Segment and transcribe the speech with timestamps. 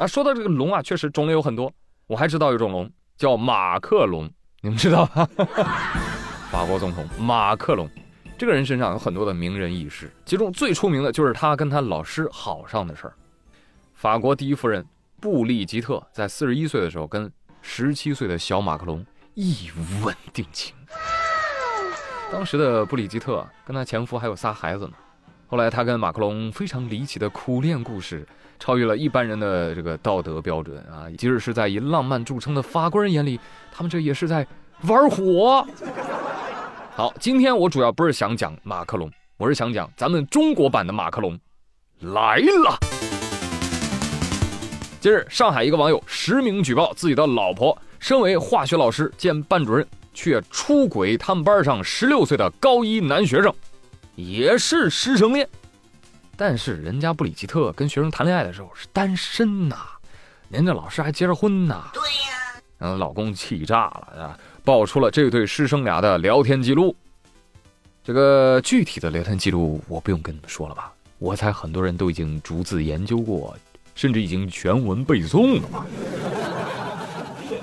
[0.00, 1.70] 啊，说到这个龙啊，确实种类有很多。
[2.06, 4.26] 我还知道一种龙叫马克龙，
[4.62, 5.28] 你们知道吗？
[6.50, 7.86] 法国总统马克龙，
[8.38, 13.12] 这个人身上有很多的名人轶事，其中最出名的就是他跟他老师好上的事儿。
[13.92, 14.82] 法国第一夫人
[15.20, 17.30] 布丽吉特在四十一岁的时候，跟
[17.60, 19.04] 十七岁的小马克龙
[19.34, 19.70] 一
[20.02, 20.74] 吻定情。
[22.32, 24.92] 当时的布里吉特跟她前夫还有仨孩子呢。
[25.46, 28.26] 后来她跟马克龙非常离奇的苦恋故事，
[28.60, 31.10] 超越了一般人的这个道德标准啊！
[31.18, 33.40] 即使是在以浪漫著称的法国人眼里，
[33.72, 34.46] 他们这也是在
[34.82, 35.66] 玩火。
[36.94, 41.36] 好，今天我主要不是想讲马克龙，我是想讲咱们中国版的马克龙
[42.00, 42.78] 来了。
[45.00, 49.84] 近日，上海一个网友实名举报自己的老婆，身为化学老师兼班主任。
[50.12, 53.54] 却出轨他们班上十六岁的高一男学生，
[54.16, 55.48] 也是师生恋，
[56.40, 59.76] 但是人家布里吉特跟学生谈恋爱的时候是单身呐，
[60.48, 61.84] 人家老师还结着婚呢。
[61.92, 66.96] 对呀，嗯，老公气炸了啊，爆出了这对师生俩的聊天记录。
[68.02, 70.90] 这个具体的聊天记录我不用跟你们说了吧？
[71.18, 73.54] 我猜很多人都已经逐字研究过，
[73.94, 75.84] 甚至已经全文背诵了吧。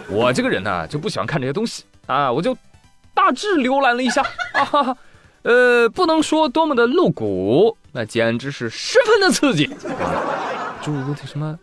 [0.07, 1.83] 我这个人呢，就不喜欢看这些东西。
[2.05, 2.55] 啊，我就
[3.15, 4.21] 大致浏览了一下
[4.53, 4.95] 啊，
[5.41, 9.65] 呃，不能说多么的露骨，那简直是十分的刺激。
[10.83, 11.57] 诸如什么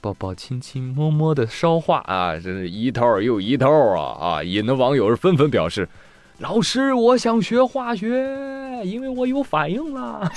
[0.00, 4.42] 抱抱亲亲摸摸的烧话啊，这是一套又一套啊啊！
[4.42, 5.88] 引得网友是纷纷表示
[6.38, 10.28] ：“老师，我想学化学，因为我有反应了。”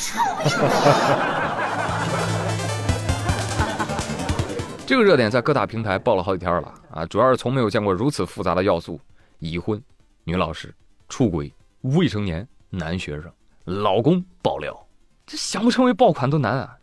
[4.86, 9.00] 这个热点在各大平台爆了好几天了啊，主要是从没有见过如此复杂的要素。
[9.39, 9.81] 已婚
[10.25, 10.72] 女老师
[11.08, 13.31] 出轨未成年男学生，
[13.66, 14.80] 老公爆料，
[15.30, 16.76] 这想不成为爆款都难啊！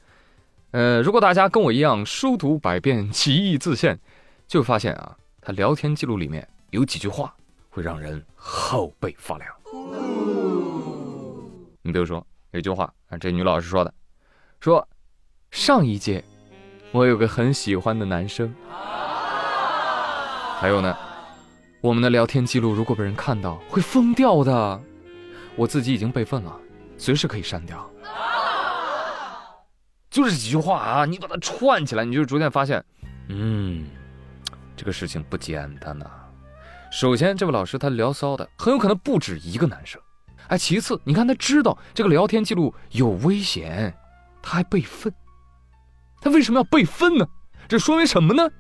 [0.71, 3.99] 呃，如果大家跟我一样书读百遍，其义自现，
[4.47, 7.35] 就发现啊，他聊天记录里面有几句话
[7.69, 9.51] 会让人后背发凉。
[11.83, 13.93] 你比如说有一句话啊，这女老师说的，
[14.61, 14.87] 说
[15.51, 16.23] 上一届
[16.93, 18.55] 我有个很喜欢的男生，
[20.61, 20.97] 还有呢。
[21.81, 24.81] 我们的聊天记录如果被人看到，会疯掉的。
[25.57, 26.57] 我自己已经备份了，
[26.97, 27.91] 随时可以删掉。
[30.17, 32.83] 就这几句话啊，你把它串起来，你就逐渐发现，
[33.29, 33.87] 嗯，
[34.75, 36.11] 这个事情不简单呐。
[36.91, 40.01] 首先，这位老师他聊骚的很有可能不止一个男生。
[40.49, 43.95] 哎，其次，你看他知道这个聊天记录有危险，
[44.41, 45.13] 他还备份。
[46.23, 47.29] 他为什么要备份呢？
[47.69, 48.51] 这说明什么呢？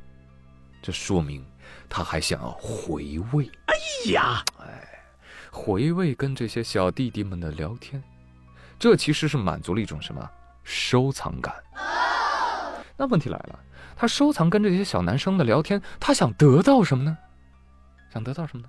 [0.82, 1.42] 这说明。
[1.88, 5.00] 他还想要回味，哎呀，哎，
[5.50, 8.02] 回味跟这些小弟弟们的聊天，
[8.78, 10.30] 这其实是满足了一种什么
[10.66, 11.54] 收藏感？
[12.96, 13.58] 那问题来了，
[13.94, 17.16] 他收藏跟这些小男生的聊天，他想得到什么呢？
[18.12, 18.68] 想得到什么呢？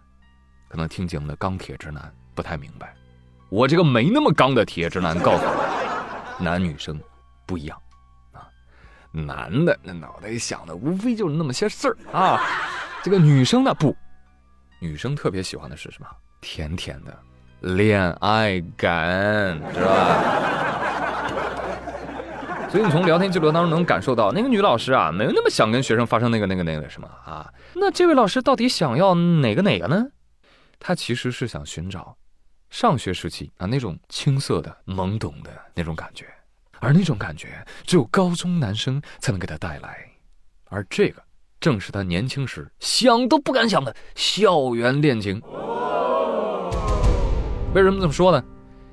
[0.69, 2.93] 可能听节目的钢铁直男不太明白，
[3.49, 5.45] 我这个没那么钢的铁直男告诉
[6.37, 6.99] 你，男女生
[7.45, 7.81] 不一样
[8.33, 8.45] 啊，
[9.11, 12.39] 男的那脑袋想的无非就是那么些事儿啊。
[13.01, 13.95] 这个女生呢不，
[14.79, 16.07] 女生特别喜欢的是什么？
[16.41, 17.17] 甜甜的
[17.61, 20.06] 恋爱感，是吧？
[22.69, 27.51] 所以你从聊天记录当中能感受到，那个女老师啊，没有那么想跟学生发生那个那个那个什么啊。
[27.73, 30.07] 那这位老师到底想要哪个哪个呢？
[30.79, 32.17] 他其实是想寻找
[32.69, 36.25] 上学时期啊那种青涩的、懵懂的那种感觉，
[36.79, 39.97] 而那种感觉只有高中男生才能给他带来，
[40.69, 41.23] 而这个。
[41.59, 45.41] 正是他年轻时想都不敢想的校园恋情。
[47.73, 48.43] 为什么这么说呢？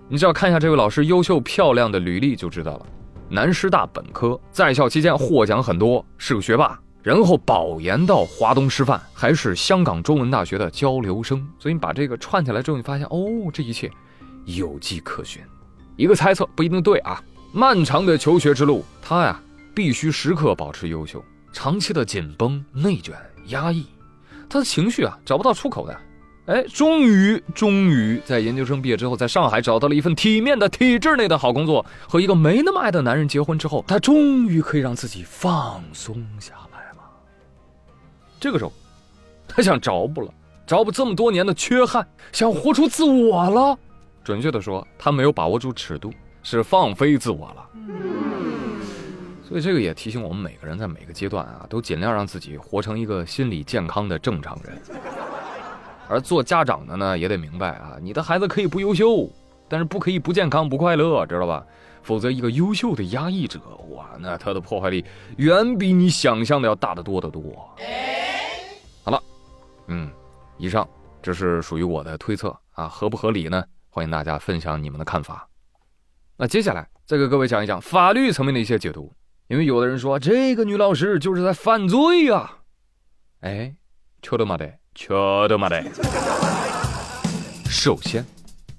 [0.09, 2.87] 你只要看一下这位老师优秀漂亮的履历就知道了。
[3.29, 6.79] 南师大本科，在校期间获奖很多，是个学霸。
[7.03, 11.47] 然后保研到华东师范，还是香港中文大学的交流生。
[11.59, 13.91] 所以你把这个串起来之后，你发现哦，这一切
[14.47, 15.43] 有迹可循。
[15.97, 17.23] 一个猜测不一定对啊。
[17.53, 19.41] 漫长的求学之路，他呀
[19.75, 21.23] 必须时刻保持优秀。
[21.53, 23.15] 长期的紧绷、内卷、
[23.49, 23.87] 压抑，
[24.49, 25.97] 他的情绪啊找不到出口的。
[26.47, 36.99] 哎，终于，终于在研究生毕业之后，在上海找到了一份体面的体制内的好工作，和一个没那么爱的男人结婚之后，他终于可以让自己放松下来了。
[38.39, 38.71] 这个时候，
[39.49, 40.31] 他想找补了，
[40.67, 43.79] 找补这么多年的缺憾，想活出自我了。
[44.23, 46.13] 准确的说，他没有把握住尺度，
[46.43, 47.67] 是放飞自我了。
[49.49, 54.79] 所以这个也提醒我们每个人，在每个阶段啊，都尽量让自己活成一个心理健康的正常人。
[56.09, 59.29] 而做家长的呢，也得明白啊，你的孩子可以不优秀，
[59.69, 61.65] 但是不可以不健康、不快乐，知道吧？
[62.03, 63.59] 否则，一个优秀的压抑者，
[63.91, 65.03] 哇，那他的破坏力
[65.39, 67.43] 远比你想象的要大得多得多。
[69.03, 69.23] 好了，
[69.89, 70.11] 嗯，
[70.59, 70.87] 以上
[71.23, 73.65] 这是属于我的推测啊，合不合理呢？
[73.89, 75.49] 欢迎大家分享你们的看法。
[76.37, 79.11] 那接下来再给各位讲一讲法律层面的一些解读，
[79.47, 82.59] 因为有的人说这个女老师就是在犯罪呀。
[83.41, 83.75] 哎，
[84.21, 84.45] 求的
[84.95, 85.85] 嘛得，求的嘛得。
[87.69, 88.25] 首先，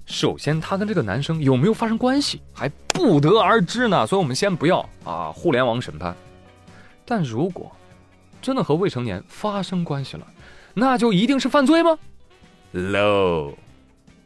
[0.06, 6.16] 首先他跟这个男生有没有发生关系还不得而知呢，所以我们先不要啊互联网审判。
[7.04, 7.70] 但如果
[8.42, 10.26] 真的和未成年发生关系了，
[10.74, 11.98] 那就一定是犯罪吗
[12.72, 13.52] ？No。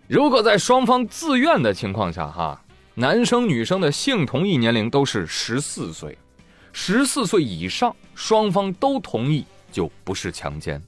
[0.08, 2.60] 如果在双方自愿的情况下，哈，
[2.94, 6.18] 男生女生的性同意年龄都是十四岁，
[6.72, 10.82] 十四岁以上双方都同意就不是强奸。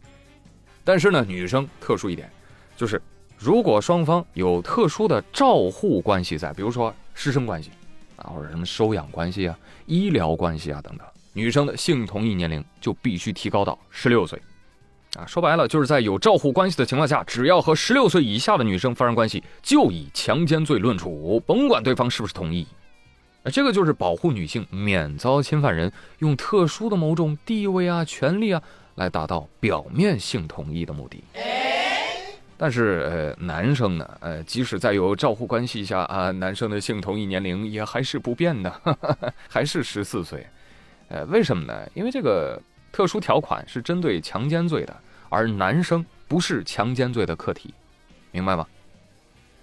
[0.84, 2.30] 但是呢，女生特殊一点，
[2.76, 3.00] 就是
[3.38, 7.70] 如果双方有特殊的照护关系在，比如说师生关系
[8.16, 14.40] 啊，或者什么收养关系啊、医疗关系啊等等，女生的性同意年龄就必须提高到十六岁。
[15.14, 22.66] 啊，说白了就是在有照护关系的情况下，只要和十六岁以下的女生发生关系，就以强奸罪论处，甭管对方是不是同意。
[23.42, 28.62] 啊，这个就是保护女性免遭侵犯人用特殊的某种地位啊、权利啊，
[28.94, 31.22] 来达到表面性同意的目的。
[32.56, 38.72] 但是，呃，男生呢，呃，即使在有照护关系下啊，男生的性同意年龄也还是不变的，
[39.48, 40.46] 还是十四岁。
[41.08, 41.88] 呃，为什么呢？
[41.94, 42.60] 因为这个。
[42.92, 44.94] 特殊条款是针对强奸罪的，
[45.30, 47.72] 而男生不是强奸罪的客体，
[48.30, 48.66] 明白吗？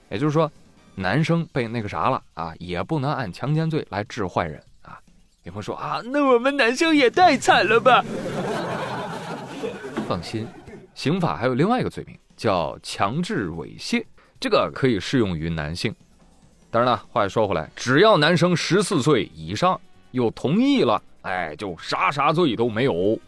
[0.09, 0.51] 也就是说，
[0.95, 4.99] 男生被那个啥了啊，也不能按强奸罪来治坏人啊。
[5.43, 8.03] 有朋友说啊，那我们男生也太惨了吧？
[10.09, 10.47] 放心，
[10.95, 14.03] 刑法还有另外一个罪名叫强制猥亵，
[14.39, 15.95] 这个可以适用于男性。
[16.71, 19.79] 当然了，话又说回来，只要男生十四岁以上
[20.09, 20.99] 又同意了。
[21.21, 23.19] 哎，就啥啥罪都没有。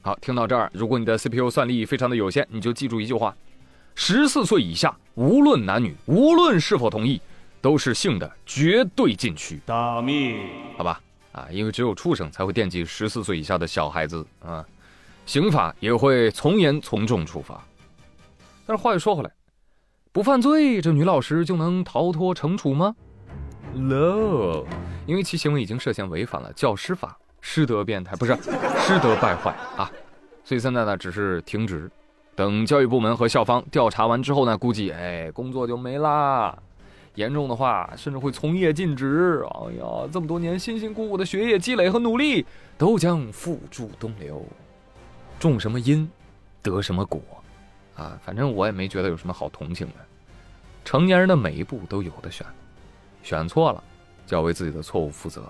[0.00, 3.36] 好，听到这儿，如果你的 CPU 算力非常的有限，你就记住一句话：
[3.94, 7.20] 十四岁以下，无论男女，无论是否同意，
[7.60, 9.60] 都是性的绝对禁区。
[9.66, 10.48] 大命，
[10.78, 10.98] 好吧？
[11.32, 14.64] 啊，因为只有畜生才会惦记十四岁以下的小孩子啊。
[15.26, 17.62] 刑法也会从严从重处罚。
[18.64, 19.30] 但是话又说回来，
[20.12, 22.94] 不犯罪，这女老师就能逃脱惩处吗
[23.74, 24.64] ？No。
[25.06, 28.34] 因为其行为已经涉嫌违反了教师法，师德变态不是
[28.78, 29.90] 师德败坏啊，
[30.42, 31.88] 所以现在呢只是停职，
[32.34, 36.56] 等教育部门和校方调查完之后呢，估计哎工作就没啦，
[37.14, 39.44] 严重的话甚至会从业禁止。
[39.44, 42.44] 哎呀，这么多年辛辛苦苦的学业积累和努力
[42.76, 44.44] 都将付诸东流，
[45.38, 46.10] 种什么因，
[46.62, 47.20] 得什么果，
[47.96, 49.94] 啊，反正我也没觉得有什么好同情的。
[50.84, 52.46] 成年人的每一步都有的选，
[53.22, 53.82] 选错了。
[54.26, 55.48] 就要为自己的错误负责，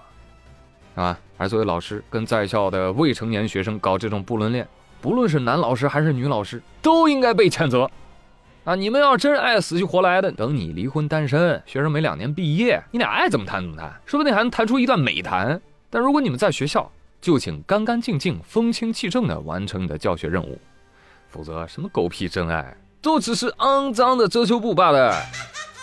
[0.97, 1.19] 啊！
[1.39, 4.69] 而作为老师跟在校的未成年学生搞这种不伦恋，
[5.01, 7.91] 不论是男老师还是女老师，都应该被谴责。
[8.65, 8.75] 啊！
[8.75, 15.59] 你们要真爱死去活来的，等你离婚单身，学生没两年毕业，你俩爱怎么谈怎么谈，说不定还能谈出一段美谈。
[15.89, 20.59] 但如果你们在学校，就请干干净净、风清气正的完成你的教学任务，
[21.29, 25.15] 否则什么狗屁真爱，都只是肮脏的遮羞布罢了。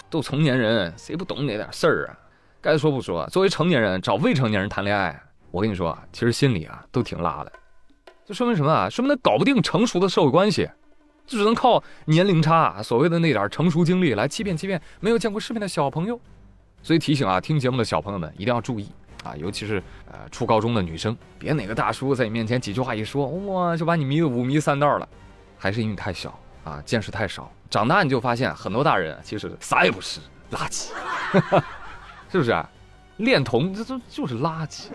[0.10, 2.18] 都成年人，谁不懂那点事儿啊？
[2.62, 5.20] 该说不说，作为成年人找未成年人谈恋爱，
[5.50, 7.52] 我跟你说啊，其实心里啊都挺辣的。
[8.26, 8.90] 这说明什么啊？
[8.90, 10.70] 说明他搞不定成熟的社会关系，
[11.26, 16.18] 就只能靠年龄差，所谓的那点成熟经历来欺骗欺骗没有见过世面的小朋友。
[16.82, 18.88] 所以提醒啊，听节目的小朋友们一定要注意
[19.24, 25.08] 啊，尤其是呃初高中的女生，别哪个大叔在你面前几句话一说，哇就把你迷得五迷三道了。
[25.58, 30.20] 还是因为你太小啊，见识太少，长大你就发现很多大人其实啥也不是，
[30.52, 30.90] 垃圾。
[32.30, 32.54] 是不是？
[33.18, 34.88] 恋童这这就是垃圾。